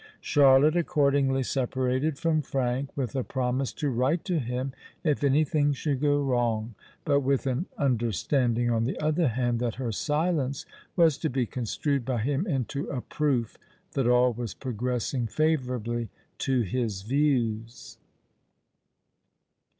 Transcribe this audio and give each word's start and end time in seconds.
Charlotte 0.19 0.75
accordingly 0.75 1.43
separated 1.43 2.17
from 2.17 2.41
Frank, 2.41 2.89
with 2.97 3.15
a 3.15 3.23
promise 3.23 3.71
to 3.71 3.91
write 3.91 4.25
to 4.25 4.39
him 4.39 4.73
if 5.03 5.23
any 5.23 5.43
thing 5.43 5.73
should 5.73 6.01
go 6.01 6.19
wrong; 6.23 6.73
but 7.05 7.19
with 7.19 7.45
an 7.45 7.67
understanding, 7.77 8.71
on 8.71 8.83
the 8.85 8.99
other 8.99 9.27
hand, 9.27 9.59
that 9.59 9.75
her 9.75 9.91
silence 9.91 10.65
was 10.95 11.19
to 11.19 11.29
be 11.29 11.45
construed 11.45 12.03
by 12.03 12.17
him 12.17 12.47
into 12.47 12.87
a 12.89 13.01
proof 13.01 13.59
that 13.91 14.07
all 14.07 14.33
was 14.33 14.55
progressing 14.55 15.27
favourably 15.27 16.09
to 16.39 16.61
his 16.61 17.03
views. 17.03 17.99